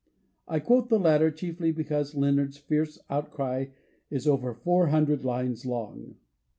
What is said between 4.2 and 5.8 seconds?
over four hundred lines